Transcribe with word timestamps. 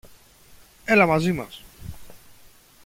Έλα 0.85 1.05
μαζί 1.05 1.31
μας. 1.31 1.63